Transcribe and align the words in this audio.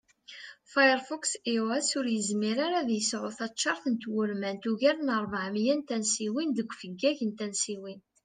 Firefox 0.75 1.33
iOS 1.51 1.89
ur 1.99 2.05
yizmir 2.13 2.57
ara 2.65 2.77
ad 2.81 2.89
yesεu 2.95 3.25
taččart 3.37 3.83
tawurmant 4.01 4.63
i 4.67 4.69
ugar 4.71 4.97
n 5.01 5.09
rbeɛ 5.23 5.47
miyya 5.53 5.75
n 5.75 5.85
tansiwin 5.87 6.49
deg 6.57 6.69
ufeggag 6.73 7.19
n 7.25 7.31
tansiwin 7.39 7.99